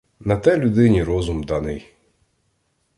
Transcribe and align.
На 0.19 0.37
те 0.37 0.57
людині 0.57 1.03
розум 1.03 1.43
даний. 1.43 1.87